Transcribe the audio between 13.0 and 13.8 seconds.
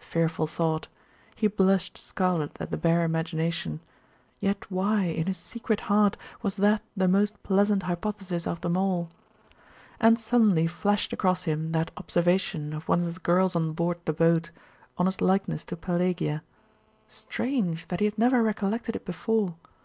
of the girls on